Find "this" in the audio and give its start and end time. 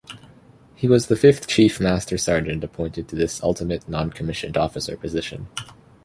3.15-3.39